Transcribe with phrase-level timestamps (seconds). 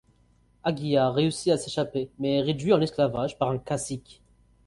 [0.63, 4.23] Aguilar réussit à s'échapper, mais est réduit en esclavage par un cacique.